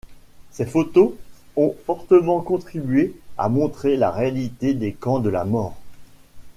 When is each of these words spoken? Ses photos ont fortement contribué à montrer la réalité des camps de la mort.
Ses 0.49 0.65
photos 0.65 1.13
ont 1.55 1.75
fortement 1.85 2.41
contribué 2.41 3.13
à 3.37 3.49
montrer 3.49 3.97
la 3.97 4.09
réalité 4.09 4.73
des 4.73 4.93
camps 4.93 5.19
de 5.19 5.29
la 5.29 5.45
mort. 5.45 5.77